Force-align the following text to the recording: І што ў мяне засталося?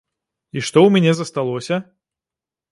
І 0.57 0.63
што 0.69 0.77
ў 0.83 0.89
мяне 0.95 1.13
засталося? 1.21 1.75